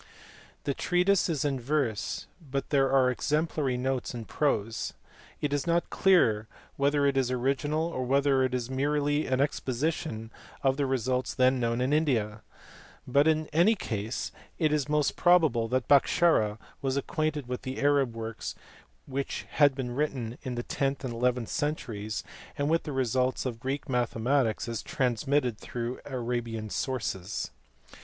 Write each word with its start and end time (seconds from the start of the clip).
The 0.63 0.73
treatise 0.73 1.29
is 1.29 1.45
in 1.45 1.59
verse 1.59 2.25
but 2.41 2.71
there 2.71 2.91
are 2.91 3.11
explanatory 3.11 3.77
notes 3.77 4.15
in 4.15 4.25
prose. 4.25 4.93
It 5.41 5.53
is 5.53 5.67
not 5.67 5.91
clear 5.91 6.47
whether 6.75 7.05
it 7.05 7.17
is 7.17 7.29
original 7.29 7.83
or 7.85 8.03
whether 8.03 8.41
it 8.41 8.55
is 8.55 8.67
merely 8.67 9.27
an 9.27 9.39
exposition 9.39 10.31
of 10.63 10.75
the 10.77 10.87
results 10.87 11.35
then 11.35 11.59
known 11.59 11.81
in 11.81 11.93
India; 11.93 12.41
but 13.07 13.27
in 13.27 13.45
any 13.53 13.75
case 13.75 14.31
it 14.57 14.73
is 14.73 14.89
most 14.89 15.15
probable 15.17 15.67
that 15.67 15.87
Bhaskara 15.87 16.57
was 16.81 16.97
ac 16.97 17.05
quainted 17.05 17.47
with 17.47 17.61
the 17.61 17.79
Arab 17.79 18.15
works 18.15 18.55
which 19.05 19.45
had 19.51 19.75
been 19.75 19.93
written 19.93 20.39
in 20.41 20.55
the 20.55 20.63
tenth 20.63 21.03
and 21.05 21.13
eleventh 21.13 21.49
centuries, 21.49 22.23
and 22.57 22.71
with 22.71 22.85
the 22.85 22.91
results 22.91 23.45
of 23.45 23.59
Greek 23.59 23.87
mathematics 23.87 24.67
as 24.67 24.81
transmitted 24.81 25.59
through 25.59 25.99
Arabian 26.07 26.71
sources. 26.71 27.51